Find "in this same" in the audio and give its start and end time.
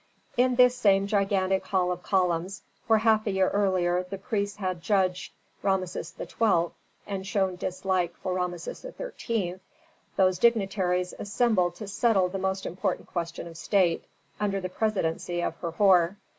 0.35-1.05